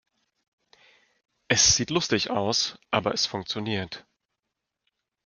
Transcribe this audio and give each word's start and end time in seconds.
Es 1.47 1.75
sieht 1.75 1.91
lustig 1.91 2.31
aus, 2.31 2.79
aber 2.89 3.13
es 3.13 3.27
funktioniert. 3.27 4.07